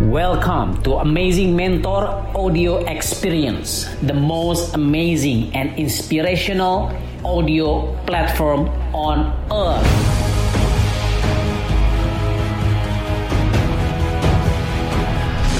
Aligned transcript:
Welcome 0.00 0.80
to 0.84 1.02
Amazing 1.02 1.56
Mentor 1.56 2.06
Audio 2.32 2.86
Experience, 2.86 3.90
the 4.00 4.14
most 4.14 4.76
amazing 4.76 5.52
and 5.56 5.76
inspirational 5.76 6.94
audio 7.24 7.98
platform 8.06 8.68
on 8.94 9.34
earth. 9.50 9.82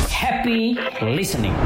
Happy 0.09 0.79
listening. 1.03 1.57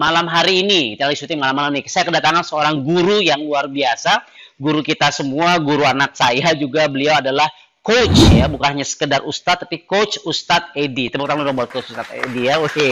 Malam 0.00 0.24
hari 0.32 0.64
ini, 0.64 0.96
kita 0.96 1.12
lagi 1.12 1.20
syuting 1.20 1.36
malam-malam 1.36 1.76
ini, 1.76 1.84
saya 1.84 2.08
kedatangan 2.08 2.40
seorang 2.40 2.80
guru 2.80 3.20
yang 3.20 3.44
luar 3.44 3.68
biasa. 3.68 4.24
Guru 4.56 4.80
kita 4.80 5.12
semua, 5.12 5.60
guru 5.60 5.84
anak 5.84 6.16
saya 6.16 6.56
juga, 6.56 6.88
beliau 6.88 7.20
adalah 7.20 7.52
coach 7.84 8.32
ya, 8.32 8.48
bukan 8.48 8.80
hanya 8.80 8.86
sekedar 8.88 9.20
ustadz, 9.24 9.68
tapi 9.68 9.84
coach 9.84 10.16
Ustadz 10.24 10.72
Edi. 10.72 11.12
Tepuk 11.12 11.28
tangan 11.28 11.44
dong 11.44 11.56
buat 11.60 11.68
coach 11.68 11.92
Ustadz 11.92 12.16
Edi 12.16 12.48
ya, 12.48 12.56
oke. 12.56 12.88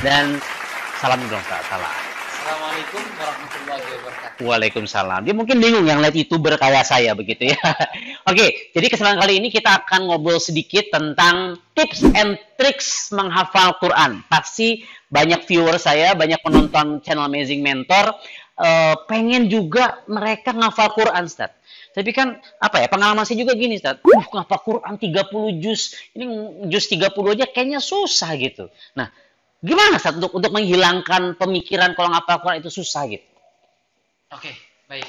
Dan 0.00 0.40
salam 1.04 1.20
dong, 1.28 1.44
salam. 1.44 1.92
Assalamualaikum 2.32 3.04
warahmatullahi 3.20 3.84
wabarakatuh. 3.84 4.03
Waalaikumsalam. 4.42 5.22
Dia 5.22 5.34
mungkin 5.36 5.62
bingung 5.62 5.86
yang 5.86 6.02
lihat 6.02 6.16
youtuber 6.18 6.58
kayak 6.58 6.82
saya 6.82 7.14
begitu 7.14 7.54
ya. 7.54 7.60
Oke, 8.30 8.74
jadi 8.74 8.86
kesempatan 8.90 9.22
kali 9.22 9.38
ini 9.38 9.48
kita 9.54 9.84
akan 9.84 10.10
ngobrol 10.10 10.42
sedikit 10.42 10.90
tentang 10.90 11.60
tips 11.78 12.02
and 12.16 12.34
tricks 12.58 13.14
menghafal 13.14 13.78
Quran. 13.78 14.26
Pasti 14.26 14.82
banyak 15.06 15.46
viewer 15.46 15.78
saya, 15.78 16.18
banyak 16.18 16.42
penonton 16.42 16.98
channel 17.04 17.30
Amazing 17.30 17.62
Mentor 17.62 18.18
eh, 18.58 18.94
pengen 19.06 19.46
juga 19.46 20.02
mereka 20.10 20.50
ngafal 20.50 20.90
Quran, 20.98 21.30
Ustaz. 21.30 21.54
Tapi 21.94 22.10
kan 22.10 22.42
apa 22.58 22.82
ya 22.82 22.90
pengalaman 22.90 23.22
saya 23.22 23.38
juga 23.38 23.54
gini, 23.54 23.78
Ustaz. 23.78 24.02
Uh, 24.02 24.26
ngafal 24.34 24.60
Quran 24.66 24.98
30 24.98 25.62
juz. 25.62 25.94
Ini 26.10 26.24
juz 26.66 26.90
30 26.90 27.14
aja 27.38 27.46
kayaknya 27.46 27.78
susah 27.78 28.34
gitu. 28.34 28.66
Nah, 28.98 29.14
gimana 29.62 30.02
Ustaz 30.02 30.18
untuk 30.18 30.34
untuk 30.34 30.50
menghilangkan 30.50 31.38
pemikiran 31.38 31.94
kalau 31.94 32.10
ngafal 32.10 32.42
Quran 32.42 32.58
itu 32.58 32.74
susah 32.74 33.06
gitu? 33.06 33.33
Oke, 34.32 34.52
baik. 34.88 35.08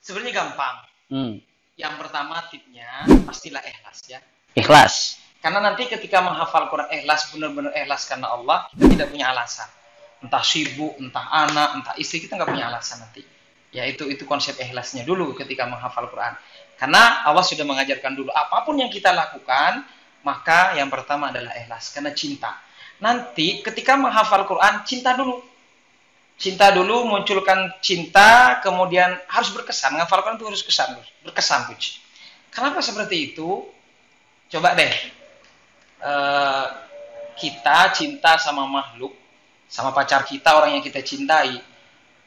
Sebenarnya 0.00 0.32
gampang. 0.32 0.76
Hmm. 1.10 1.34
Yang 1.76 1.94
pertama 2.00 2.40
tipnya 2.48 3.04
pastilah 3.24 3.60
ikhlas 3.64 3.98
ya. 4.08 4.20
Ikhlas. 4.56 5.20
Karena 5.40 5.64
nanti 5.64 5.88
ketika 5.88 6.20
menghafal 6.20 6.68
Quran 6.68 6.88
ikhlas 6.92 7.32
benar-benar 7.32 7.72
ikhlas 7.72 8.04
karena 8.04 8.28
Allah, 8.28 8.68
kita 8.76 8.84
tidak 8.92 9.08
punya 9.08 9.32
alasan. 9.32 9.68
Entah 10.20 10.44
sibuk, 10.44 11.00
entah 11.00 11.24
anak, 11.32 11.80
entah 11.80 11.94
istri 11.96 12.20
kita 12.20 12.36
nggak 12.36 12.50
punya 12.52 12.68
alasan 12.68 13.00
nanti. 13.00 13.24
Ya 13.72 13.88
itu 13.88 14.04
itu 14.12 14.28
konsep 14.28 14.60
ikhlasnya 14.60 15.08
dulu 15.08 15.32
ketika 15.32 15.64
menghafal 15.64 16.12
Quran. 16.12 16.36
Karena 16.76 17.24
Allah 17.24 17.44
sudah 17.44 17.64
mengajarkan 17.64 18.12
dulu 18.12 18.28
apa 18.32 18.64
pun 18.68 18.76
yang 18.76 18.92
kita 18.92 19.12
lakukan, 19.16 19.84
maka 20.20 20.76
yang 20.76 20.92
pertama 20.92 21.32
adalah 21.32 21.56
ikhlas 21.56 21.92
karena 21.96 22.12
cinta. 22.12 22.60
Nanti 23.00 23.64
ketika 23.64 23.96
menghafal 23.96 24.44
Quran, 24.44 24.84
cinta 24.84 25.16
dulu. 25.16 25.40
Cinta 26.40 26.72
dulu 26.72 27.04
munculkan 27.04 27.68
cinta, 27.84 28.64
kemudian 28.64 29.12
harus 29.28 29.52
berkesan. 29.52 29.92
Menghafal 29.92 30.24
Quran 30.24 30.40
itu 30.40 30.48
harus 30.48 30.64
kesan, 30.64 30.96
berkesan, 31.20 31.68
Puji. 31.68 32.00
Kenapa 32.48 32.80
seperti 32.80 33.36
itu? 33.36 33.68
Coba 34.48 34.72
deh, 34.72 34.88
eh, 36.00 36.66
kita 37.36 37.92
cinta 37.92 38.40
sama 38.40 38.64
makhluk, 38.64 39.12
sama 39.68 39.92
pacar 39.92 40.24
kita, 40.24 40.56
orang 40.56 40.80
yang 40.80 40.84
kita 40.84 41.04
cintai. 41.04 41.60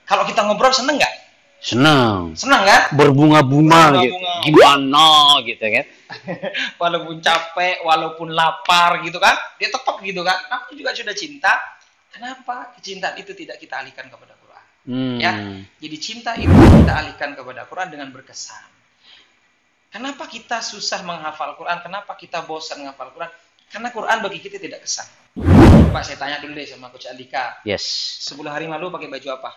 Kalau 0.06 0.30
kita 0.30 0.46
ngobrol 0.46 0.70
seneng 0.70 1.02
nggak? 1.02 1.16
Senang. 1.64 2.38
Seneng 2.38 2.68
kan? 2.68 2.82
Berbunga-bunga 2.94 4.04
gitu. 4.04 4.20
Gimana 4.46 5.40
gitu 5.48 5.64
kan. 5.64 5.86
Walaupun 6.82 7.24
capek, 7.24 7.82
walaupun 7.88 8.30
lapar 8.36 9.00
gitu 9.02 9.18
kan, 9.18 9.34
dia 9.58 9.72
tetap 9.72 9.96
gitu 10.04 10.22
kan. 10.22 10.38
Aku 10.54 10.76
juga 10.76 10.92
sudah 10.94 11.16
cinta. 11.16 11.56
Kenapa 12.14 12.78
kecintaan 12.78 13.18
itu 13.18 13.34
tidak 13.34 13.58
kita 13.58 13.82
alihkan 13.82 14.06
kepada 14.06 14.38
Quran? 14.38 14.66
Hmm. 14.86 15.18
Ya, 15.18 15.34
jadi 15.82 15.98
cinta 15.98 16.38
itu 16.38 16.54
kita 16.54 16.94
alihkan 16.94 17.34
kepada 17.34 17.66
Quran 17.66 17.90
dengan 17.90 18.14
berkesan. 18.14 18.70
Kenapa 19.90 20.30
kita 20.30 20.62
susah 20.62 21.02
menghafal 21.02 21.58
Quran? 21.58 21.82
Kenapa 21.82 22.14
kita 22.14 22.46
bosan 22.46 22.86
menghafal 22.86 23.14
Quran? 23.14 23.30
Karena 23.70 23.90
Quran 23.90 24.18
bagi 24.22 24.40
kita 24.42 24.62
tidak 24.62 24.86
kesan. 24.86 25.06
Pak, 25.90 26.02
saya 26.06 26.18
tanya 26.18 26.38
dulu 26.42 26.54
deh 26.54 26.66
sama 26.70 26.94
Coach 26.94 27.10
Andika. 27.10 27.62
Yes. 27.66 27.86
10 28.26 28.46
hari 28.46 28.70
lalu 28.70 28.94
pakai 28.94 29.10
baju 29.10 29.30
apa? 29.34 29.52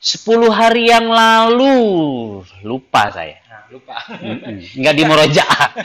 10 0.00 0.28
hari 0.52 0.92
yang 0.92 1.08
lalu 1.08 1.76
lupa 2.64 3.08
saya. 3.08 3.40
Nah, 3.48 3.64
lupa. 3.72 3.96
Mm-mm. 4.20 4.60
Nggak 4.76 4.94
di 4.96 5.02
Murojaah. 5.08 5.68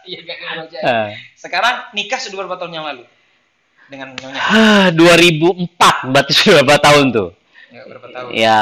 Iya, 0.00 0.24
gak 0.24 0.38
aja. 0.66 0.78
Eh. 0.80 1.10
Sekarang 1.36 1.92
nikah 1.92 2.16
sudah 2.16 2.42
berapa 2.42 2.56
tahun 2.56 2.72
yang 2.72 2.86
lalu? 2.88 3.04
Dengan 3.90 4.14
nyonya? 4.14 4.38
Ah, 4.38 4.86
2004 4.94 6.14
berarti 6.14 6.32
sudah 6.32 6.62
berapa 6.62 6.78
tahun 6.78 7.04
tuh? 7.10 7.28
Ya, 7.70 7.82
berapa 7.86 8.06
tahun? 8.06 8.30
Ya 8.30 8.60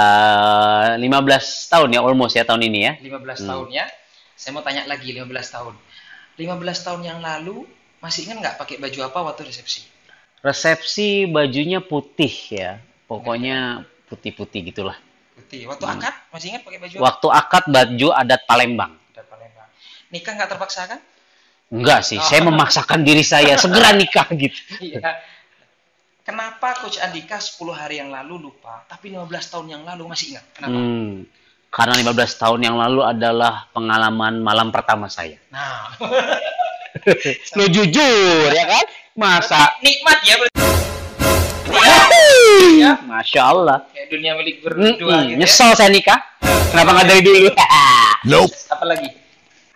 15 0.97 1.69
tahun 1.69 1.89
ya 1.93 2.01
almost 2.01 2.33
ya 2.33 2.45
tahun 2.49 2.63
ini 2.65 2.79
ya. 2.81 2.93
15 2.99 3.45
Hmm. 3.45 3.49
tahun 3.53 3.67
ya. 3.71 3.85
Saya 4.33 4.57
mau 4.57 4.65
tanya 4.65 4.89
lagi 4.89 5.13
15 5.13 5.53
tahun. 5.53 5.75
15 6.39 6.81
tahun 6.81 7.01
yang 7.05 7.19
lalu 7.21 7.69
masih 8.01 8.25
ingat 8.25 8.37
nggak 8.41 8.55
pakai 8.57 8.81
baju 8.81 8.99
apa 9.05 9.19
waktu 9.29 9.43
resepsi? 9.45 9.85
Resepsi 10.41 11.27
bajunya 11.29 11.83
putih 11.83 12.31
ya. 12.49 12.79
Pokoknya 13.05 13.85
putih-putih 14.09 14.71
gitulah. 14.71 14.97
Putih. 15.35 15.69
Waktu 15.69 15.85
Hmm. 15.85 15.99
akad 15.99 16.15
masih 16.33 16.47
ingat 16.55 16.63
pakai 16.65 16.79
baju 16.79 16.95
apa? 16.95 17.03
Waktu 17.05 17.27
akad 17.33 17.65
baju 17.69 18.09
adat 18.15 18.41
Palembang. 18.49 18.93
Udah 19.13 19.25
Palembang. 19.27 19.69
Nikah 20.09 20.33
nggak 20.39 20.49
terpaksa 20.57 20.89
kan? 20.89 21.01
Enggak 21.69 22.01
sih, 22.01 22.17
Oh. 22.17 22.25
saya 22.25 22.41
memaksakan 22.43 23.05
diri 23.05 23.21
saya 23.21 23.53
segera 23.61 23.93
nikah 23.93 24.25
gitu. 24.33 24.57
Iya. 24.81 25.21
Kenapa 26.25 26.77
Coach 26.77 27.01
Andika 27.01 27.37
10 27.37 27.73
hari 27.73 28.01
yang 28.01 28.09
lalu 28.09 28.49
lupa, 28.49 28.85
tapi 28.85 29.13
15 29.13 29.49
tahun 29.49 29.67
yang 29.69 29.83
lalu 29.85 30.09
masih 30.09 30.37
ingat? 30.37 30.45
Kenapa? 30.53 30.77
Hmm, 30.77 31.25
karena 31.69 31.95
15 31.99 32.33
tahun 32.37 32.61
yang 32.63 32.77
lalu 32.77 33.01
adalah 33.01 33.69
pengalaman 33.73 34.41
malam 34.41 34.69
pertama 34.69 35.09
saya. 35.09 35.37
Nah, 35.49 35.93
Lo 37.57 37.65
jujur 37.69 38.49
ya 38.49 38.65
kan? 38.65 38.85
Masa? 39.13 39.77
nikmat 39.81 40.19
ya 40.25 40.35
berarti. 40.37 40.57
Ya, 42.79 42.93
Masya 43.05 43.43
Allah. 43.45 43.79
Kayak 43.93 44.09
dunia 44.09 44.33
milik 44.37 44.57
berdua 44.65 44.89
gitu 44.95 45.05
ya. 45.09 45.37
Nyesel 45.37 45.73
saya 45.77 45.89
nikah. 45.93 46.17
Kenapa 46.73 46.97
nggak 46.97 47.07
dari 47.09 47.23
dulu? 47.25 47.49
Apa 48.73 48.85
lagi? 48.85 49.09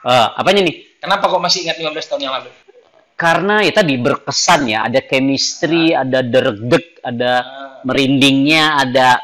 Eh, 0.03 0.29
apanya 0.35 0.63
nih? 0.63 0.99
Kenapa 0.99 1.27
kok 1.27 1.39
masih 1.39 1.63
ingat 1.63 1.79
15 1.79 2.07
tahun 2.07 2.23
yang 2.23 2.35
lalu? 2.35 2.51
Karena 3.15 3.63
ya 3.63 3.71
tadi 3.73 3.95
berkesan 3.97 4.67
ya, 4.67 4.79
ada 4.83 4.99
chemistry, 5.01 5.95
ada 5.95 6.21
derdek, 6.21 6.99
ada 7.01 7.33
Ah, 7.39 7.79
merindingnya, 7.83 8.79
ada 8.79 9.23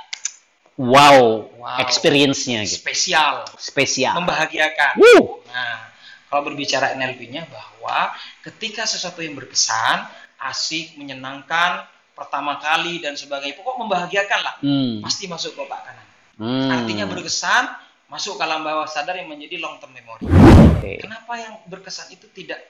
wow, 0.77 1.51
Wow. 1.51 1.79
experience-nya 1.79 2.63
gitu. 2.63 2.79
spesial, 2.79 3.43
Spesial. 3.57 4.15
membahagiakan. 4.15 5.03
Nah, 5.49 5.79
kalau 6.27 6.43
berbicara 6.45 6.95
NLP-nya 6.95 7.47
bahwa 7.47 8.15
ketika 8.43 8.87
sesuatu 8.87 9.19
yang 9.19 9.35
berkesan, 9.35 10.07
asik, 10.41 10.95
menyenangkan, 10.95 11.83
pertama 12.15 12.59
kali 12.59 12.99
dan 12.99 13.15
sebagainya, 13.15 13.59
pokok 13.59 13.77
membahagiakan 13.79 14.41
lah, 14.41 14.55
Hmm. 14.61 15.03
pasti 15.03 15.27
masuk 15.27 15.55
ke 15.55 15.61
otak 15.61 15.83
kanan. 15.83 16.07
Hmm. 16.39 16.71
Artinya 16.71 17.05
berkesan, 17.05 17.67
masuk 18.09 18.41
ke 18.41 18.43
alam 18.45 18.65
bawah 18.65 18.89
sadar 18.89 19.21
yang 19.21 19.29
menjadi 19.29 19.61
long 19.61 19.77
term 19.77 19.93
memory. 19.93 20.25
Oke. 20.25 21.05
Kenapa 21.05 21.33
yang 21.37 21.55
berkesan 21.69 22.09
itu 22.13 22.27
tidak? 22.33 22.61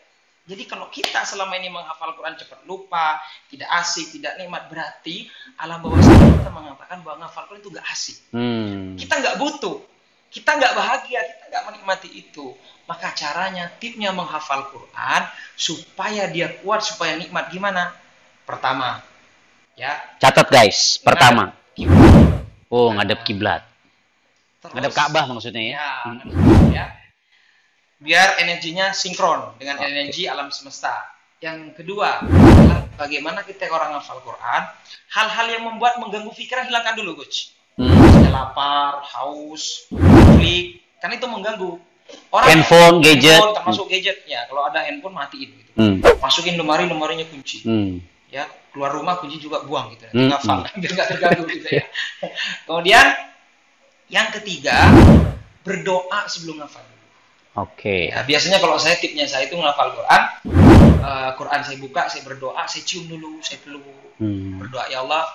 Jadi 0.49 0.65
kalau 0.65 0.89
kita 0.89 1.29
selama 1.29 1.61
ini 1.61 1.69
menghafal 1.69 2.17
Quran 2.17 2.33
cepat 2.35 2.65
lupa, 2.65 3.21
tidak 3.53 3.69
asik, 3.79 4.17
tidak 4.17 4.41
nikmat, 4.41 4.65
berarti 4.73 5.29
alam 5.61 5.85
bawah 5.85 6.01
sadar 6.01 6.29
kita 6.41 6.51
mengatakan 6.51 6.99
bahwa 7.05 7.17
menghafal 7.21 7.45
Quran 7.53 7.61
itu 7.61 7.71
gak 7.77 7.89
asik. 7.93 8.17
Hmm. 8.33 8.97
Kita 8.97 9.15
nggak 9.21 9.37
butuh, 9.37 9.77
kita 10.33 10.51
nggak 10.57 10.73
bahagia, 10.73 11.21
kita 11.21 11.45
nggak 11.53 11.65
menikmati 11.69 12.09
itu. 12.17 12.57
Maka 12.89 13.13
caranya, 13.13 13.69
tipnya 13.77 14.09
menghafal 14.17 14.73
Quran 14.73 15.23
supaya 15.53 16.25
dia 16.33 16.49
kuat, 16.65 16.81
supaya 16.81 17.21
nikmat. 17.21 17.53
Gimana? 17.53 17.93
Pertama, 18.49 19.05
ya. 19.77 20.01
Catat 20.17 20.49
guys. 20.49 20.97
Pertama. 21.05 21.53
ngadep 21.77 21.93
Oh, 22.73 22.89
ngadep 22.97 23.21
kiblat. 23.29 23.69
Terus, 24.59 24.73
Ngadep 24.75 24.93
Ka'bah 24.93 25.25
maksudnya 25.27 25.63
ya. 25.63 25.73
Ya, 25.73 25.91
Hmm. 26.03 26.19
ya. 26.75 26.87
Biar 27.99 28.39
energinya 28.39 28.91
sinkron 28.91 29.59
dengan 29.59 29.79
energi 29.81 30.27
alam 30.27 30.51
semesta. 30.51 30.95
Yang 31.39 31.79
kedua 31.79 32.19
adalah 32.19 32.83
bagaimana 32.99 33.47
kita 33.47 33.71
orang 33.71 33.95
hafal 33.95 34.19
Quran, 34.23 34.63
hal-hal 35.15 35.47
yang 35.47 35.63
membuat 35.63 36.03
mengganggu 36.03 36.35
pikiran 36.35 36.67
hilangkan 36.67 36.99
dulu, 36.99 37.23
coach. 37.23 37.55
Hmm. 37.79 37.95
Lapar, 38.29 39.07
haus, 39.07 39.87
klik, 40.35 40.83
kan 40.99 41.15
itu 41.15 41.27
mengganggu. 41.27 41.79
Orang 42.35 42.47
Handphone, 42.51 42.99
gadget. 43.05 43.39
handphone, 43.39 43.55
termasuk 43.55 43.87
gadget. 43.87 44.19
Ya, 44.27 44.49
kalau 44.51 44.67
ada 44.67 44.83
handphone 44.83 45.15
matiin 45.15 45.51
gitu. 45.55 45.71
Hmm. 45.79 46.03
Masukin 46.19 46.59
lemari, 46.59 46.91
lemarinya 46.91 47.23
kunci. 47.31 47.63
Hmm. 47.63 48.03
Ya, 48.35 48.51
keluar 48.75 48.91
rumah 48.91 49.23
kunci 49.23 49.39
juga 49.39 49.63
buang 49.63 49.95
gitu. 49.95 50.11
Hmm, 50.11 50.27
Ngafal, 50.29 50.67
biar 50.83 50.91
nggak 50.91 51.09
terganggu 51.15 51.45
gitu 51.47 51.69
ya. 51.71 51.85
Kemudian 52.67 53.07
yang 54.09 54.29
ketiga, 54.33 54.77
berdoa 55.63 56.25
sebelum 56.29 56.65
ngafal. 56.65 56.85
Oke. 57.59 58.09
Ya, 58.15 58.23
biasanya 58.23 58.63
kalau 58.63 58.79
saya 58.79 58.97
tipnya 59.03 59.27
saya 59.27 59.51
itu 59.51 59.59
ngafal 59.59 59.93
Quran, 59.93 60.23
eh, 61.03 61.31
Quran 61.35 61.61
saya 61.67 61.77
buka, 61.83 62.07
saya 62.07 62.23
berdoa, 62.23 62.63
saya 62.71 62.83
cium 62.87 63.11
dulu, 63.11 63.43
saya 63.43 63.59
peluk, 63.61 63.83
Hmm. 64.19 64.59
berdoa 64.63 64.87
ya 64.91 65.03
Allah, 65.03 65.27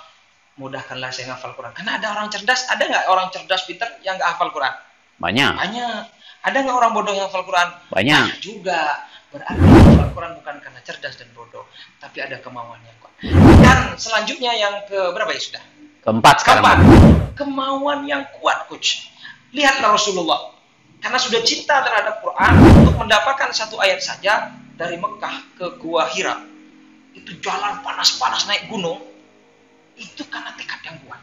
mudahkanlah 0.55 1.11
saya 1.11 1.33
ngafal 1.33 1.53
Quran. 1.53 1.73
Karena 1.75 1.99
ada 1.99 2.07
orang 2.15 2.27
cerdas, 2.31 2.67
ada 2.71 2.83
nggak 2.83 3.05
orang 3.09 3.27
cerdas 3.33 3.63
pinter 3.67 3.89
yang 4.05 4.15
nggak 4.15 4.29
hafal 4.37 4.49
Quran? 4.55 4.73
Banyak. 5.19 5.51
Banyak. 5.55 6.03
Ada 6.43 6.57
nggak 6.63 6.75
orang 6.75 6.91
bodoh 6.95 7.13
yang 7.15 7.27
hafal 7.27 7.43
Quran? 7.47 7.69
Banyak. 7.91 8.39
juga. 8.39 9.07
Berarti 9.33 9.57
hafal 9.57 10.09
Quran 10.13 10.31
bukan 10.37 10.55
karena 10.61 10.79
cerdas 10.85 11.17
dan 11.17 11.29
bodoh, 11.33 11.65
tapi 11.97 12.21
ada 12.21 12.37
kemauan 12.37 12.77
yang 12.85 12.95
kuat. 13.01 13.13
Dan 13.59 13.97
selanjutnya 13.97 14.51
yang 14.53 14.85
ke 14.85 14.99
berapa 15.11 15.31
ya 15.33 15.41
sudah? 15.41 15.63
Keempat 16.03 16.35
sekarang. 16.43 16.63
Keempat, 16.67 17.39
kemauan 17.39 18.03
yang 18.03 18.27
kuat, 18.39 18.67
coach. 18.67 19.07
Lihatlah 19.55 19.95
Rasulullah. 19.95 20.51
Karena 20.99 21.19
sudah 21.19 21.39
cinta 21.43 21.83
terhadap 21.83 22.19
Quran, 22.23 22.53
untuk 22.83 22.95
mendapatkan 22.99 23.51
satu 23.51 23.79
ayat 23.79 24.03
saja 24.03 24.51
dari 24.75 24.99
Mekah 24.99 25.35
ke 25.55 25.65
Gua 25.79 26.07
Hira. 26.11 26.43
Itu 27.15 27.39
jalan 27.39 27.79
panas-panas 27.83 28.47
naik 28.47 28.67
gunung. 28.67 28.99
Itu 29.95 30.27
karena 30.27 30.51
tekad 30.59 30.81
yang 30.83 30.97
kuat. 31.07 31.21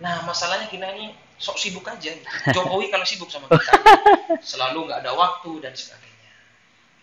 Nah, 0.00 0.28
masalahnya 0.28 0.68
kita 0.68 0.92
ini 0.92 1.16
sok 1.40 1.56
sibuk 1.56 1.88
aja. 1.88 2.12
Jokowi 2.56 2.92
kalau 2.92 3.08
sibuk 3.08 3.32
sama 3.32 3.48
kita. 3.48 3.72
Selalu 4.44 4.92
nggak 4.92 5.00
ada 5.04 5.12
waktu 5.16 5.50
dan 5.64 5.72
sebagainya. 5.72 6.32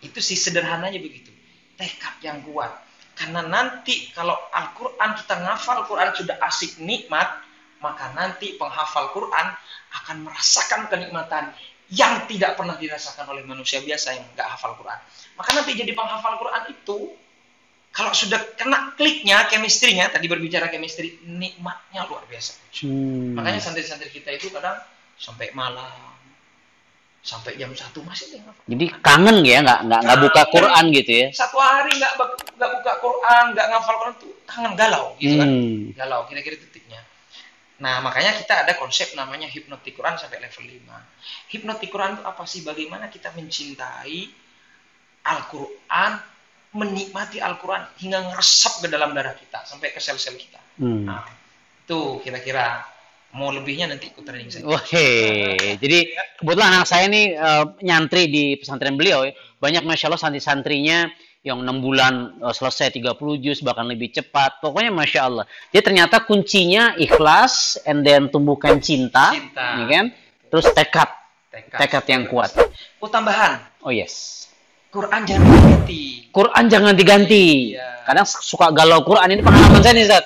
Itu 0.04 0.18
sih 0.22 0.38
sederhananya 0.38 0.98
begitu. 1.02 1.34
Tekad 1.74 2.22
yang 2.22 2.38
kuat. 2.46 2.70
Karena 3.14 3.46
nanti 3.46 4.10
kalau 4.10 4.34
Al-Quran 4.50 5.10
kita 5.14 5.34
ngafal 5.38 5.86
Quran 5.86 6.10
sudah 6.18 6.36
asik 6.42 6.82
nikmat, 6.82 7.30
maka 7.78 8.10
nanti 8.16 8.58
penghafal 8.58 9.14
Quran 9.14 9.54
akan 10.02 10.16
merasakan 10.26 10.90
kenikmatan 10.90 11.54
yang 11.92 12.26
tidak 12.26 12.58
pernah 12.58 12.74
dirasakan 12.74 13.28
oleh 13.30 13.46
manusia 13.46 13.78
biasa 13.84 14.18
yang 14.18 14.24
nggak 14.34 14.48
hafal 14.56 14.74
Quran. 14.80 14.98
Maka 15.38 15.50
nanti 15.54 15.76
jadi 15.76 15.92
penghafal 15.92 16.40
Quran 16.40 16.62
itu 16.74 16.98
kalau 17.94 18.10
sudah 18.10 18.42
kena 18.58 18.90
kliknya, 18.98 19.46
chemistry-nya, 19.46 20.10
tadi 20.10 20.26
berbicara 20.26 20.66
chemistry, 20.66 21.14
nikmatnya 21.30 22.02
luar 22.10 22.26
biasa. 22.26 22.58
Hmm. 22.82 23.38
Makanya 23.38 23.62
santri-santri 23.62 24.10
kita 24.10 24.34
itu 24.34 24.50
kadang 24.50 24.74
sampai 25.14 25.54
malam, 25.54 26.13
sampai 27.24 27.56
jam 27.56 27.72
satu 27.72 28.04
masih 28.04 28.36
ngafal. 28.36 28.62
Jadi 28.68 28.84
kangen 29.00 29.36
ya, 29.40 29.64
nggak 29.64 29.80
nggak 29.88 30.00
nggak 30.04 30.18
buka. 30.28 30.42
Quran 30.52 30.84
gitu 30.92 31.12
ya? 31.24 31.28
Satu 31.32 31.56
hari 31.56 31.96
nggak 31.96 32.12
nggak 32.60 32.70
buka 32.78 32.92
Quran, 33.00 33.44
nggak 33.56 33.66
ngafal 33.72 33.94
Quran 33.96 34.14
tuh 34.20 34.32
kangen 34.44 34.72
galau 34.76 35.16
gitu 35.16 35.34
kan. 35.40 35.48
Hmm. 35.48 35.80
Galau, 35.96 36.20
kira-kira 36.28 36.60
titiknya. 36.60 37.00
Nah, 37.80 38.04
makanya 38.04 38.36
kita 38.38 38.68
ada 38.68 38.72
konsep 38.76 39.16
namanya 39.16 39.48
hipnotik 39.48 39.96
Quran 39.96 40.14
sampai 40.20 40.38
level 40.38 40.62
5. 40.62 41.50
Hipnotik 41.50 41.88
Quran 41.90 42.20
itu 42.20 42.22
apa 42.22 42.44
sih? 42.44 42.60
Bagaimana 42.62 43.10
kita 43.10 43.32
mencintai 43.34 44.30
Al-Quran, 45.24 46.12
menikmati 46.76 47.40
Al-Quran 47.40 47.88
hingga 47.98 48.30
ngeresap 48.30 48.84
ke 48.84 48.86
dalam 48.92 49.16
darah 49.16 49.34
kita, 49.34 49.64
sampai 49.64 49.90
ke 49.90 49.98
sel-sel 49.98 50.36
kita. 50.36 50.60
Hmm. 50.78 51.08
Nah, 51.08 51.24
itu 51.84 52.20
kira-kira 52.22 52.93
mau 53.34 53.50
lebihnya 53.50 53.90
nanti 53.90 54.14
ikut 54.14 54.22
training 54.22 54.48
saya. 54.48 54.62
Oke, 54.70 55.08
jadi 55.82 55.98
kebetulan 56.38 56.70
anak 56.80 56.86
saya 56.86 57.10
nih 57.10 57.34
eh, 57.34 57.64
nyantri 57.82 58.30
di 58.30 58.44
pesantren 58.56 58.94
beliau 58.94 59.26
ya. 59.26 59.34
Banyak 59.58 59.82
masya 59.82 60.06
Allah 60.08 60.22
santri-santrinya 60.22 61.10
yang 61.42 61.60
enam 61.60 61.82
bulan 61.82 62.38
eh, 62.40 62.54
selesai 62.54 62.94
30 62.94 63.18
juz 63.42 63.58
bahkan 63.66 63.90
lebih 63.90 64.14
cepat. 64.14 64.62
Pokoknya 64.62 64.94
masya 64.94 65.20
Allah. 65.26 65.44
Jadi 65.74 65.82
ternyata 65.82 66.22
kuncinya 66.22 66.94
ikhlas, 66.94 67.76
and 67.84 68.06
then 68.06 68.30
tumbuhkan 68.30 68.78
cinta, 68.78 69.34
Cinta. 69.34 69.82
ya 69.82 69.86
kan? 69.90 70.06
Terus 70.48 70.66
tekad, 70.70 71.10
Tekad. 71.50 71.78
tekad 71.82 72.04
yang 72.06 72.22
kuat. 72.30 72.54
Oh, 73.02 73.10
tambahan. 73.10 73.58
Oh 73.82 73.90
yes. 73.90 74.46
Quran 74.94 75.26
jangan 75.26 75.42
diganti. 75.50 76.02
Quran 76.30 76.64
jangan 76.70 76.94
diganti. 76.94 77.46
Iya. 77.74 78.06
Kadang 78.06 78.26
suka 78.30 78.70
galau 78.70 79.02
Quran 79.02 79.26
ini 79.34 79.42
pengalaman 79.42 79.82
saya 79.82 79.94
nih 79.98 80.06
Zat. 80.06 80.24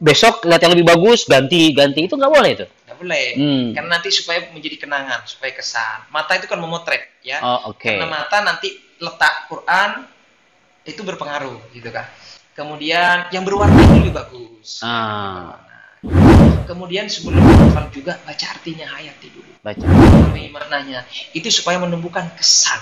Besok 0.00 0.48
lihat 0.48 0.64
yang 0.64 0.72
lebih 0.72 0.88
bagus, 0.88 1.28
ganti, 1.28 1.76
ganti 1.76 2.08
itu 2.08 2.16
nggak 2.16 2.32
boleh 2.32 2.50
itu. 2.56 2.66
Nggak 2.88 2.96
boleh. 2.96 3.24
Hmm. 3.36 3.66
Karena 3.76 3.88
nanti 4.00 4.08
supaya 4.08 4.48
menjadi 4.48 4.76
kenangan, 4.80 5.28
supaya 5.28 5.52
kesan. 5.52 6.08
Mata 6.08 6.40
itu 6.40 6.48
kan 6.48 6.56
memotret, 6.56 7.20
ya. 7.20 7.36
Oh 7.44 7.76
oke. 7.76 7.84
Karena 7.84 8.08
mata 8.08 8.40
nanti 8.40 8.72
letak 8.96 9.52
Quran 9.52 10.08
itu 10.88 11.00
berpengaruh, 11.04 11.76
gitu 11.76 11.92
kan. 11.92 12.08
Kemudian 12.56 13.28
yang 13.28 13.44
berwarna 13.44 13.76
itu 13.76 13.94
lebih 14.00 14.16
bagus. 14.16 14.80
Ah, 14.80 15.60
Kemudian 16.64 17.12
sebelum 17.12 17.44
menghafal 17.44 17.92
juga 17.92 18.16
baca 18.24 18.46
artinya 18.56 18.88
hayati 18.88 19.28
dulu. 19.36 19.52
baca. 19.60 19.84
Pahami 19.84 20.48
maknanya. 20.48 21.04
Itu 21.36 21.52
supaya 21.52 21.76
menumbuhkan 21.76 22.32
kesan. 22.40 22.80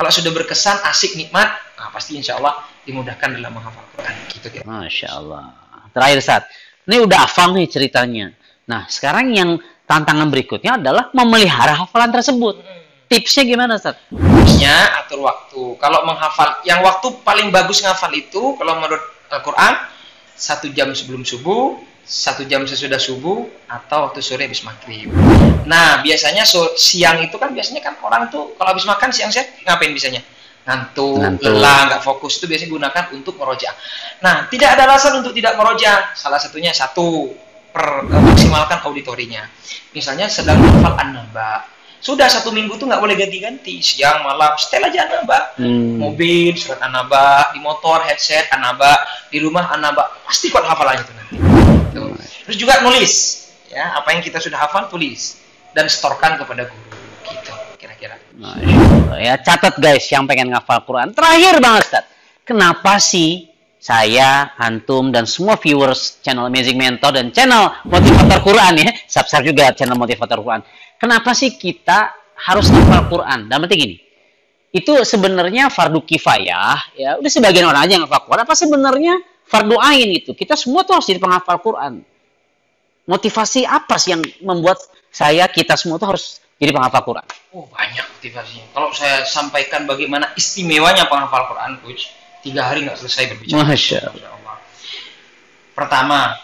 Kalau 0.00 0.08
sudah 0.08 0.32
berkesan, 0.32 0.80
asik, 0.88 1.12
nikmat, 1.18 1.50
nah 1.76 1.92
pasti 1.92 2.16
insya 2.16 2.40
Allah 2.40 2.64
dimudahkan 2.88 3.36
dalam 3.36 3.52
menghafal 3.52 3.84
Quran. 3.92 4.14
Gitu 4.32 4.48
ya. 4.48 4.62
Masya 4.64 5.08
Allah. 5.12 5.67
Terakhir 5.92 6.20
saat, 6.20 6.42
ini 6.88 7.02
udah 7.02 7.28
hafal 7.28 7.52
nih 7.56 7.68
ceritanya. 7.68 8.32
Nah, 8.68 8.84
sekarang 8.88 9.32
yang 9.32 9.56
tantangan 9.88 10.28
berikutnya 10.28 10.76
adalah 10.76 11.08
memelihara 11.16 11.72
hafalan 11.84 12.12
tersebut. 12.12 12.60
Tipsnya 13.08 13.48
gimana, 13.48 13.80
Ustaz? 13.80 13.96
Tipsnya 14.12 15.00
atur 15.00 15.24
waktu. 15.24 15.80
Kalau 15.80 16.04
menghafal, 16.04 16.60
yang 16.68 16.84
waktu 16.84 17.08
paling 17.24 17.48
bagus 17.48 17.80
ngafal 17.80 18.12
itu 18.12 18.52
kalau 18.60 18.76
menurut 18.76 19.00
Al-Quran 19.32 19.74
satu 20.36 20.68
jam 20.76 20.92
sebelum 20.92 21.24
subuh, 21.24 21.80
satu 22.04 22.44
jam 22.44 22.68
sesudah 22.68 23.00
subuh, 23.00 23.48
atau 23.64 24.08
waktu 24.08 24.20
sore 24.20 24.44
habis 24.44 24.60
maghrib. 24.60 25.08
Nah, 25.64 26.04
biasanya 26.04 26.44
so- 26.44 26.76
siang 26.76 27.24
itu 27.24 27.36
kan 27.40 27.52
biasanya 27.52 27.80
kan 27.80 27.96
orang 28.04 28.28
tuh 28.28 28.52
kalau 28.60 28.76
habis 28.76 28.84
makan 28.84 29.08
siang-siang 29.08 29.48
ngapain 29.64 29.92
biasanya? 29.92 30.20
Ngantuk, 30.66 31.20
Ngantuk. 31.20 31.48
lelah, 31.48 31.80
nggak 31.88 32.02
fokus 32.04 32.36
itu 32.40 32.44
biasanya 32.50 32.70
gunakan 32.76 33.04
untuk 33.16 33.34
meroja. 33.40 33.72
Nah, 34.20 34.50
tidak 34.52 34.76
ada 34.76 34.84
alasan 34.84 35.22
untuk 35.22 35.32
tidak 35.32 35.56
meroja. 35.56 36.12
Salah 36.12 36.36
satunya 36.36 36.74
satu, 36.76 37.32
per, 37.72 38.04
eh, 38.04 38.22
maksimalkan 38.22 38.84
auditorinya. 38.84 39.48
Misalnya 39.96 40.28
sedang 40.28 40.60
hafal 40.60 40.98
an-naba. 40.98 41.64
Sudah 41.98 42.30
satu 42.30 42.54
minggu 42.54 42.78
tuh 42.78 42.86
nggak 42.86 43.02
boleh 43.02 43.16
ganti-ganti. 43.18 43.82
Siang, 43.82 44.22
malam, 44.22 44.54
setel 44.60 44.86
aja 44.86 45.08
an-naba. 45.08 45.56
Hmm. 45.58 45.98
Mobil, 45.98 46.54
surat 46.54 46.78
an-naba, 46.84 47.50
di 47.56 47.58
motor, 47.58 48.04
headset, 48.06 48.52
an-naba, 48.54 49.02
di 49.32 49.42
rumah 49.42 49.72
an-naba. 49.72 50.20
Pasti 50.22 50.52
kuat 50.52 50.68
hafalannya 50.68 51.02
tuh 51.02 51.14
nanti. 51.16 51.34
Tuh. 51.96 52.12
Terus 52.46 52.56
juga 52.60 52.84
nulis. 52.84 53.12
Ya, 53.72 53.98
apa 53.98 54.14
yang 54.14 54.22
kita 54.22 54.38
sudah 54.38 54.68
hafal, 54.68 54.86
tulis. 54.92 55.40
Dan 55.72 55.90
setorkan 55.90 56.38
kepada 56.38 56.68
guru. 56.70 56.97
Allah. 58.38 59.18
Ya, 59.18 59.34
catat 59.42 59.74
guys 59.82 60.06
yang 60.06 60.24
pengen 60.30 60.54
ngafal 60.54 60.86
Quran. 60.86 61.10
Terakhir 61.10 61.58
banget, 61.58 61.82
Ustaz. 61.90 62.04
Kenapa 62.46 63.02
sih 63.02 63.50
saya, 63.78 64.54
Antum, 64.56 65.10
dan 65.14 65.26
semua 65.26 65.58
viewers 65.58 66.22
channel 66.22 66.46
Amazing 66.48 66.78
Mentor 66.78 67.14
dan 67.14 67.30
channel 67.34 67.70
Motivator 67.86 68.40
Quran 68.42 68.72
ya, 68.78 68.90
subscribe 69.06 69.44
juga 69.54 69.64
channel 69.74 69.98
Motivator 69.98 70.38
Quran. 70.42 70.62
Kenapa 70.98 71.30
sih 71.34 71.54
kita 71.54 72.14
harus 72.48 72.70
ngafal 72.72 73.06
Quran? 73.06 73.46
Dan 73.46 73.56
penting 73.66 73.78
gini, 73.78 73.96
itu 74.74 74.92
sebenarnya 75.06 75.70
fardu 75.70 76.02
kifayah, 76.02 76.94
ya 76.98 77.10
udah 77.22 77.30
sebagian 77.30 77.70
orang 77.70 77.86
aja 77.86 77.92
yang 77.98 78.04
ngafal 78.08 78.26
Quran, 78.26 78.42
apa 78.42 78.54
sebenarnya 78.58 79.14
fardu 79.46 79.76
ain 79.78 80.08
gitu. 80.18 80.34
Kita 80.34 80.58
semua 80.58 80.82
tuh 80.82 80.98
harus 80.98 81.06
jadi 81.06 81.22
penghafal 81.22 81.62
Quran. 81.62 82.02
Motivasi 83.08 83.64
apa 83.64 83.96
sih 83.96 84.12
yang 84.12 84.20
membuat 84.44 84.76
saya, 85.08 85.48
kita 85.48 85.74
semua 85.74 85.96
tuh 85.96 86.12
harus 86.12 86.44
jadi 86.58 86.70
penghafal 86.70 87.00
Quran? 87.02 87.26
Oh, 87.54 87.64
banyak 87.72 88.04
motivasinya. 88.04 88.66
Kalau 88.74 88.90
saya 88.92 89.24
sampaikan 89.24 89.88
bagaimana 89.88 90.34
istimewanya 90.34 91.08
penghafal 91.08 91.48
Quran, 91.48 91.80
Coach, 91.80 92.12
tiga 92.44 92.68
hari 92.68 92.84
nggak 92.84 92.98
selesai 92.98 93.32
berbicara. 93.32 93.64
Masya 93.64 93.98
Allah. 94.12 94.56
Pertama, 95.72 96.34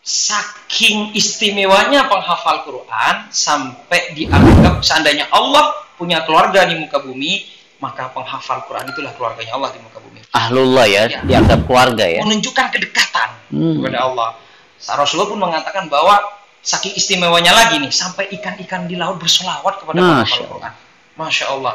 saking 0.00 1.12
istimewanya 1.12 2.08
penghafal 2.08 2.64
Quran 2.64 3.14
sampai 3.28 4.16
dianggap 4.16 4.80
seandainya 4.80 5.28
Allah 5.28 5.70
punya 5.94 6.24
keluarga 6.24 6.64
di 6.64 6.80
muka 6.80 6.98
bumi, 6.98 7.44
maka 7.78 8.08
penghafal 8.10 8.64
Quran 8.66 8.88
itulah 8.88 9.12
keluarganya 9.14 9.52
Allah 9.54 9.70
di 9.70 9.80
muka 9.84 10.00
bumi. 10.00 10.18
Ahlullah 10.32 10.88
ya, 10.88 11.04
Ya. 11.06 11.20
dianggap 11.22 11.68
keluarga 11.68 12.08
ya. 12.08 12.24
Menunjukkan 12.24 12.66
kedekatan 12.72 13.28
Hmm. 13.52 13.80
kepada 13.80 13.98
Allah. 14.08 14.28
Sa- 14.78 14.94
Rasulullah 14.96 15.30
pun 15.30 15.40
mengatakan 15.42 15.90
bahwa 15.90 16.22
saking 16.62 16.94
istimewanya 16.94 17.52
lagi 17.54 17.78
nih, 17.82 17.90
sampai 17.90 18.30
ikan-ikan 18.38 18.86
di 18.86 18.94
laut 18.94 19.18
bersolawat 19.18 19.82
kepada 19.82 19.98
Masya 19.98 20.10
penghafal 20.24 20.46
Quran. 20.54 20.72
Masya 21.18 21.44
Allah. 21.50 21.74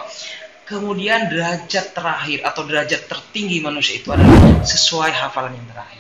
Kemudian 0.63 1.27
derajat 1.27 1.91
terakhir 1.91 2.39
atau 2.47 2.63
derajat 2.63 3.11
tertinggi 3.11 3.59
manusia 3.59 3.99
itu 3.99 4.07
adalah 4.15 4.63
sesuai 4.63 5.11
hafalan 5.11 5.51
yang 5.59 5.67
terakhir. 5.67 5.99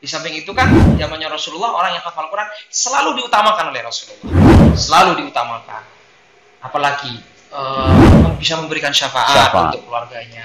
Di 0.00 0.08
samping 0.08 0.32
itu 0.36 0.52
kan 0.52 0.68
zamannya 0.96 1.28
Rasulullah 1.28 1.76
orang 1.76 1.96
yang 1.96 2.04
hafal 2.04 2.28
Quran 2.28 2.48
selalu 2.68 3.20
diutamakan 3.20 3.72
oleh 3.72 3.80
Rasulullah. 3.80 4.28
Selalu 4.76 5.24
diutamakan. 5.24 5.80
Apalagi 6.60 7.20
uh, 7.56 8.36
bisa 8.36 8.60
memberikan 8.60 8.92
syafaat, 8.92 9.32
Syafaat. 9.48 9.72
untuk 9.72 9.88
keluarganya, 9.88 10.44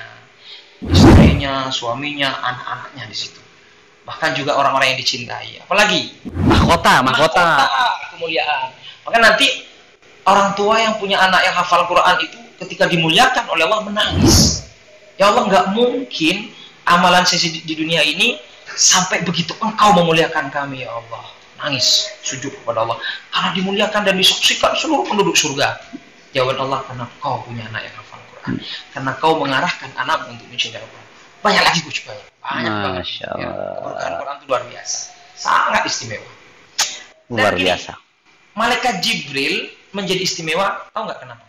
istrinya, 0.88 1.67
suaminya, 1.72 2.32
anak-anaknya 2.39 3.03
di 3.08 3.15
situ. 3.15 3.39
Bahkan 4.06 4.38
juga 4.38 4.54
orang-orang 4.54 4.94
yang 4.94 5.00
dicintai. 5.02 5.60
Apalagi 5.66 6.14
Mahkota, 6.30 7.02
mahkota. 7.02 7.46
kemuliaan. 8.14 8.70
Maka 9.06 9.18
nanti 9.22 9.48
orang 10.26 10.54
tua 10.58 10.82
yang 10.82 10.98
punya 10.98 11.22
anak 11.22 11.42
yang 11.46 11.54
hafal 11.58 11.86
Quran 11.90 12.16
itu 12.26 12.38
ketika 12.66 12.86
dimuliakan 12.90 13.46
oleh 13.50 13.66
Allah 13.66 13.82
menangis. 13.86 14.66
Ya 15.18 15.30
Allah 15.30 15.46
nggak 15.50 15.66
mungkin 15.74 16.54
amalan 16.86 17.26
sesi 17.26 17.50
di, 17.50 17.60
di 17.66 17.74
dunia 17.78 18.02
ini 18.06 18.38
sampai 18.66 19.24
begitu 19.24 19.54
engkau 19.62 19.94
memuliakan 19.98 20.50
kami 20.54 20.86
ya 20.86 20.92
Allah. 20.94 21.24
Nangis 21.56 22.12
sujud 22.22 22.52
kepada 22.62 22.84
Allah 22.86 23.00
karena 23.32 23.50
dimuliakan 23.56 24.02
dan 24.06 24.16
disaksikan 24.20 24.76
seluruh 24.78 25.08
penduduk 25.08 25.34
surga. 25.34 25.82
Jawaban 26.36 26.58
Allah 26.68 26.80
karena 26.84 27.06
kau 27.24 27.42
punya 27.48 27.64
anak 27.72 27.88
yang 27.88 27.96
hafal 27.96 28.20
Quran. 28.34 28.54
Karena 28.92 29.12
kau 29.18 29.34
mengarahkan 29.40 29.90
anak 29.96 30.28
untuk 30.30 30.46
mencintai 30.52 30.84
Quran. 30.84 31.05
Banyak 31.46 31.62
lagi 31.62 31.80
gue 31.86 31.94
banyak. 31.94 32.25
Banyak 32.42 32.74
banget. 32.82 33.04
Masya 33.06 33.30
Ya, 33.38 33.48
Allah. 33.54 33.74
keberkahan 33.78 34.14
Quran 34.18 34.36
itu 34.36 34.46
luar 34.50 34.64
biasa. 34.66 34.98
Sangat 35.38 35.84
istimewa. 35.86 36.30
Luar 37.30 37.54
gini, 37.54 37.64
biasa. 37.70 37.92
Malaikat 38.58 38.96
Jibril 39.06 39.56
menjadi 39.94 40.22
istimewa, 40.25 40.90
tahu 40.90 41.06
nggak 41.06 41.20
kenapa? 41.22 41.44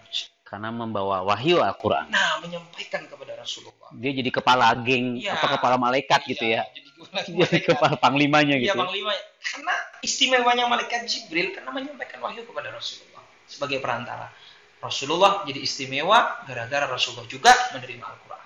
Karena 0.47 0.71
membawa 0.71 1.27
wahyu 1.27 1.59
Al-Quran. 1.59 2.07
Nah, 2.07 2.39
menyampaikan 2.39 3.03
kepada 3.11 3.35
Rasulullah. 3.35 3.91
Dia 3.99 4.15
jadi 4.15 4.31
kepala 4.31 4.71
geng, 4.79 5.19
Iya. 5.19 5.35
apa 5.35 5.59
kepala 5.59 5.75
malaikat 5.75 6.23
gitu 6.23 6.47
ya. 6.47 6.63
Jadi, 6.71 6.87
kepala 6.95 7.21
Jadi 7.27 7.59
kepala 7.67 7.95
panglimanya 7.99 8.55
Iya, 8.55 8.71
gitu. 8.71 8.79
Panglima. 8.79 9.11
Karena 9.43 9.75
istimewanya 10.07 10.71
malaikat 10.71 11.03
Jibril 11.11 11.51
karena 11.51 11.75
menyampaikan 11.75 12.23
wahyu 12.23 12.47
kepada 12.47 12.71
Rasulullah 12.71 13.27
sebagai 13.51 13.83
perantara. 13.83 14.31
Rasulullah 14.79 15.43
jadi 15.51 15.59
istimewa 15.59 16.47
gara-gara 16.47 16.87
Rasulullah 16.87 17.27
juga 17.27 17.51
menerima 17.75 18.07
Al-Quran. 18.07 18.46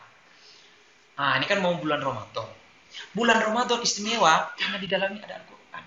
Nah, 1.16 1.36
ini 1.36 1.46
kan 1.46 1.58
mau 1.58 1.74
bulan 1.76 2.00
Ramadan. 2.00 2.48
Bulan 3.12 3.38
Ramadan 3.38 3.80
istimewa 3.80 4.50
karena 4.54 4.76
di 4.78 4.86
dalamnya 4.86 5.22
ada 5.24 5.36
Al-Quran. 5.38 5.84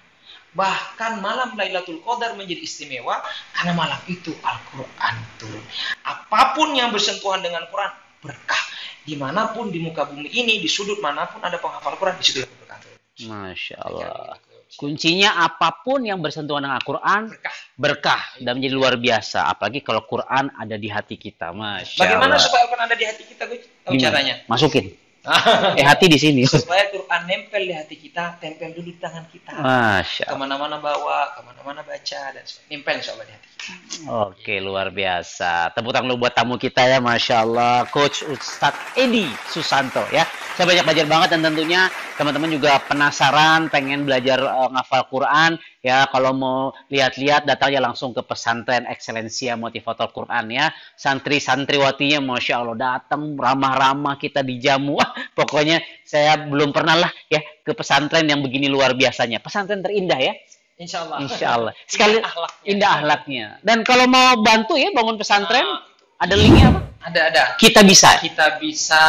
Bahkan 0.54 1.12
malam 1.20 1.58
Lailatul 1.58 2.00
Qadar 2.00 2.38
menjadi 2.38 2.62
istimewa 2.62 3.20
karena 3.52 3.74
malam 3.74 4.00
itu 4.06 4.32
Al-Quran 4.40 5.16
turun. 5.36 5.64
Apa 6.06 6.54
pun 6.54 6.72
yang 6.74 6.94
bersentuhan 6.94 7.42
dengan 7.42 7.66
Quran 7.68 7.92
berkah. 8.22 8.64
Di 9.04 9.20
mana 9.20 9.52
pun 9.52 9.68
di 9.68 9.84
muka 9.84 10.08
bumi 10.08 10.32
ini, 10.32 10.64
di 10.64 10.70
sudut 10.72 11.04
mana 11.04 11.28
pun 11.28 11.44
ada 11.44 11.60
penghafal 11.60 12.00
Quran, 12.00 12.16
di 12.16 12.24
situ 12.24 12.40
berkah 12.46 12.80
turun. 12.80 12.98
Masya 13.28 13.76
Allah. 13.84 14.40
Kuncinya 14.74 15.38
apa 15.38 15.70
pun 15.86 16.02
yang 16.02 16.18
bersentuhan 16.18 16.66
dengan 16.66 16.82
Al-Quran, 16.82 17.30
Berkah. 17.30 17.56
berkah 17.78 18.22
dan 18.42 18.58
menjadi 18.58 18.74
luar 18.74 18.96
biasa. 18.98 19.46
Apalagi 19.46 19.86
kalau 19.86 20.02
Quran 20.02 20.50
ada 20.50 20.76
di 20.80 20.90
hati 20.90 21.14
kita. 21.14 21.54
Masya 21.54 22.00
Bagaimana 22.00 22.34
Allah. 22.34 22.42
supaya 22.42 22.62
Al-Quran 22.66 22.86
ada 22.90 22.98
di 22.98 23.06
hati 23.06 23.24
kita, 23.28 23.44
Gimana? 23.86 24.02
caranya? 24.02 24.36
Masukin. 24.48 25.03
Eh 25.80 25.86
hati 25.88 26.12
di 26.12 26.20
sini. 26.20 26.44
supaya 26.44 26.92
Quran 26.92 27.22
nempel 27.24 27.64
di 27.64 27.74
hati 27.74 27.96
kita, 27.96 28.36
tempel 28.44 28.76
dulu 28.76 28.92
di 28.92 29.00
tangan 29.00 29.24
kita. 29.32 29.56
Masya. 29.56 30.28
Ke 30.28 30.36
mana-mana 30.36 30.84
bawa, 30.84 31.32
ke 31.32 31.40
mana-mana 31.48 31.80
baca, 31.80 32.22
dan 32.36 32.44
nempel 32.68 33.00
insya 33.00 33.16
Allah 33.16 33.26
di 33.32 33.34
hati 33.34 33.48
kita. 33.48 33.64
Oke, 34.12 34.60
luar 34.60 34.92
biasa. 34.92 35.72
Tepuk 35.72 35.96
tangan 35.96 36.12
dulu 36.12 36.28
buat 36.28 36.36
tamu 36.36 36.60
kita 36.60 36.84
ya, 36.84 37.00
Masya 37.00 37.36
Allah. 37.40 37.88
Coach 37.88 38.28
Ustadz 38.28 39.00
Edi 39.00 39.24
Susanto 39.48 40.04
ya. 40.12 40.28
Saya 40.54 40.70
banyak 40.70 40.86
belajar 40.86 41.06
banget 41.10 41.30
dan 41.34 41.42
tentunya 41.42 41.82
teman-teman 42.14 42.46
juga 42.54 42.78
penasaran, 42.86 43.74
pengen 43.74 44.06
belajar 44.06 44.38
eh, 44.38 44.70
ngafal 44.70 45.10
Quran. 45.10 45.58
Ya, 45.82 46.06
kalau 46.14 46.32
mau 46.38 46.60
lihat-lihat 46.94 47.50
datangnya 47.50 47.90
langsung 47.90 48.14
ke 48.14 48.22
pesantren 48.22 48.86
Excellencia 48.86 49.58
Motivator 49.58 50.14
Quran 50.14 50.54
ya. 50.54 50.70
Santri-santriwatinya 50.94 52.22
Masya 52.22 52.54
Allah 52.62 52.78
datang 52.78 53.34
ramah-ramah 53.34 54.22
kita 54.22 54.46
dijamu. 54.46 55.02
Wah, 55.02 55.10
pokoknya 55.34 55.82
saya 56.06 56.38
belum 56.46 56.70
pernah 56.70 57.02
lah 57.02 57.12
ya 57.28 57.42
ke 57.66 57.74
pesantren 57.74 58.30
yang 58.30 58.46
begini 58.46 58.70
luar 58.70 58.94
biasanya. 58.94 59.42
Pesantren 59.42 59.82
terindah 59.82 60.22
ya. 60.22 60.34
Insya 60.78 61.02
Allah. 61.06 61.18
Insya 61.18 61.48
Allah. 61.50 61.74
Sekali 61.92 62.22
Indah 62.22 62.30
akhlaknya. 62.30 62.70
indah 62.70 62.92
ahlaknya. 63.02 63.46
Dan 63.66 63.78
kalau 63.82 64.06
mau 64.06 64.38
bantu 64.38 64.78
ya 64.78 64.94
bangun 64.94 65.18
pesantren, 65.18 65.66
Nah, 66.24 66.30
ada 66.30 66.40
linknya 66.40 66.72
apa? 66.72 66.80
ada 67.04 67.22
ada. 67.28 67.44
Kita 67.60 67.84
bisa. 67.84 68.16
Kita 68.24 68.56
bisa 68.56 69.04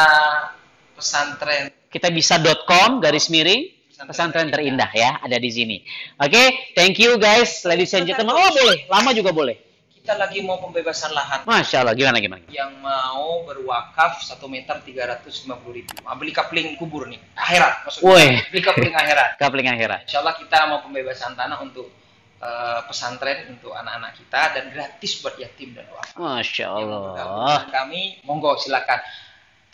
pesantren 0.94 1.70
Kita 1.86 2.10
bisa.com 2.10 2.98
garis 2.98 3.28
miring 3.28 3.70
pesantren 4.04 4.50
terindah 4.50 4.90
ya 4.90 5.16
ada 5.18 5.38
di 5.38 5.48
sini. 5.48 5.78
Oke, 6.16 6.74
thank 6.74 6.98
you 6.98 7.14
guys, 7.16 7.62
ladies 7.62 7.94
and 7.94 8.04
gentlemen. 8.04 8.34
Oh 8.34 8.50
boleh, 8.52 8.84
lama 8.86 9.10
juga 9.10 9.30
boleh. 9.30 9.56
kita 9.94 10.20
lagi 10.20 10.44
mau 10.44 10.60
pembebasan 10.60 11.16
lahan 11.16 11.48
Masya 11.48 11.80
Allah, 11.80 11.96
gimana 11.96 12.20
gimana? 12.20 12.44
yang 12.52 12.76
mau 12.76 13.40
berwakaf 13.40 14.20
1 14.20 14.36
meter 14.52 14.76
350 14.76 15.48
ribu 15.72 15.96
Ah, 16.04 16.12
beli 16.12 16.28
kapling 16.28 16.76
kubur 16.76 17.08
nih 17.08 17.16
akhirat 17.32 17.88
maksudnya 17.88 18.04
Woi. 18.04 18.26
beli 18.52 18.60
kapling 18.60 18.92
akhirat 18.92 19.28
Kapling 19.40 19.64
akhirat. 19.64 20.04
Insya 20.04 20.20
Allah 20.20 20.36
kita 20.36 20.58
mau 20.68 20.84
pembebasan 20.84 21.32
tanah 21.32 21.56
untuk 21.56 21.88
eh, 22.36 22.80
pesantren 22.84 23.48
untuk 23.48 23.72
anak-anak 23.72 24.12
kita 24.20 24.42
dan 24.52 24.64
gratis 24.68 25.24
buat 25.24 25.40
yatim 25.40 25.72
dan 25.72 25.88
duafa. 25.88 26.12
Masya 26.12 26.66
Yang 26.68 26.90
Allah. 27.24 27.60
kami, 27.72 28.20
monggo 28.28 28.60
silakan. 28.60 29.00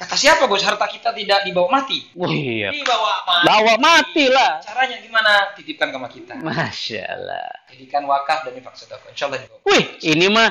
Kata 0.00 0.16
siapa 0.16 0.48
Gus 0.48 0.64
harta 0.64 0.88
kita 0.88 1.12
tidak 1.12 1.44
dibawa 1.44 1.68
mati? 1.76 2.08
Wih, 2.16 2.64
iya. 2.64 2.72
Dibawa 2.72 3.20
mati. 3.20 3.44
bawa 3.44 3.74
mati 3.76 4.24
lah. 4.32 4.56
Caranya 4.64 4.96
gimana? 4.96 5.52
Titipkan 5.52 5.92
sama 5.92 6.08
kita. 6.08 6.40
Masya 6.40 7.02
Allah. 7.04 7.44
Jadikan 7.68 8.08
wakaf 8.08 8.48
dan 8.48 8.56
infak 8.56 8.80
sedekah. 8.80 9.12
Insya 9.12 9.28
Allah 9.28 9.44
dibawa. 9.44 9.60
Wih, 9.68 9.84
ini 10.00 10.26
mah 10.32 10.48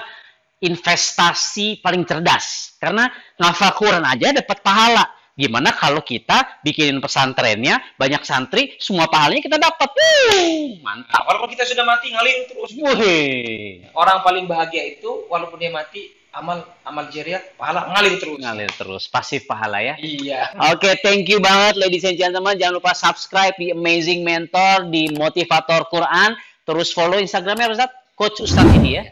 investasi 0.61 1.81
paling 1.81 2.05
cerdas. 2.05 2.77
Karena 2.77 3.09
ngafal 3.35 3.73
Quran 3.73 4.05
aja 4.05 4.37
dapat 4.37 4.61
pahala. 4.61 5.05
Gimana 5.33 5.71
kalau 5.71 6.03
kita 6.03 6.59
bikinin 6.61 6.99
pesantrennya, 6.99 7.79
banyak 7.95 8.27
santri, 8.27 8.75
semua 8.75 9.07
pahalanya 9.07 9.39
kita 9.39 9.55
dapat. 9.55 9.87
Wuh, 9.87 10.83
Nah, 10.83 10.93
mantap. 10.93 11.23
walaupun 11.25 11.49
kita 11.49 11.63
sudah 11.63 11.87
mati 11.87 12.11
ngalir 12.11 12.43
terus. 12.45 12.69
Wih, 12.75 13.87
Orang 13.95 14.19
paling 14.21 14.45
bahagia 14.45 14.83
itu 14.85 15.25
walaupun 15.25 15.57
dia 15.57 15.71
mati 15.71 16.11
amal 16.29 16.61
amal 16.85 17.09
jariah 17.09 17.41
pahala 17.57 17.89
ngalir 17.89 18.21
terus. 18.21 18.37
ngalir 18.37 18.71
terus, 18.77 19.03
pasif 19.09 19.49
pahala 19.49 19.81
ya. 19.81 19.95
Iya. 19.97 20.53
Oke, 20.73 20.93
thank 21.01 21.25
you 21.25 21.41
banget 21.41 21.81
ladies 21.81 22.05
and 22.05 22.17
gentlemen. 22.17 22.55
Jangan 22.55 22.77
lupa 22.77 22.93
subscribe 22.93 23.57
di 23.57 23.73
Amazing 23.73 24.21
Mentor, 24.21 24.89
di 24.93 25.09
Motivator 25.13 25.89
Quran. 25.89 26.37
Terus 26.65 26.93
follow 26.93 27.17
Instagramnya 27.17 27.73
Ustaz, 27.73 27.89
Coach 28.13 28.45
Ustadz 28.45 28.77
Edi 28.77 28.91
ya. 29.01 29.03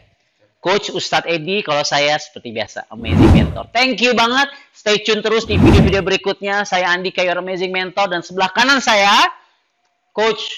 Coach 0.58 0.90
Ustadz 0.94 1.30
Edi, 1.30 1.62
kalau 1.62 1.82
saya 1.82 2.14
seperti 2.18 2.54
biasa, 2.54 2.86
Amazing 2.90 3.34
Mentor. 3.34 3.66
Thank 3.74 3.98
you 4.02 4.14
banget. 4.14 4.50
Stay 4.70 5.02
tune 5.02 5.22
terus 5.22 5.42
di 5.42 5.58
video-video 5.58 6.02
berikutnya. 6.06 6.62
Saya 6.62 6.94
Andi 6.94 7.10
Your 7.10 7.42
Amazing 7.42 7.74
Mentor. 7.74 8.10
Dan 8.10 8.22
sebelah 8.22 8.50
kanan 8.54 8.78
saya, 8.78 9.26
Coach 10.14 10.50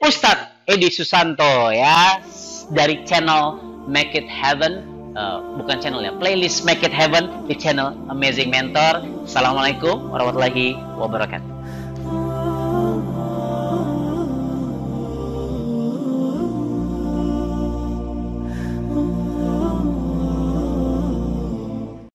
Ustadz 0.00 0.68
Edi 0.68 0.92
Susanto 0.92 1.72
ya. 1.72 2.20
Dari 2.72 3.04
channel 3.08 3.60
Make 3.88 4.16
It 4.16 4.28
Heaven. 4.28 4.93
Eh, 5.14 5.38
bukan 5.62 5.78
channel 5.78 6.02
ya, 6.02 6.10
playlist 6.18 6.66
Make 6.66 6.82
It 6.82 6.90
Heaven 6.90 7.46
di 7.46 7.54
channel 7.54 7.94
Amazing 8.10 8.50
Mentor. 8.50 9.06
Assalamualaikum 9.22 10.10
warahmatullahi 10.10 10.74
wabarakatuh. 10.98 11.53